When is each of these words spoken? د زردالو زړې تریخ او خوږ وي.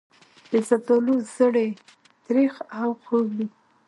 د 0.51 0.53
زردالو 0.67 1.15
زړې 1.35 1.67
تریخ 2.25 2.53
او 2.79 2.89
خوږ 3.01 3.27
وي. 3.37 3.47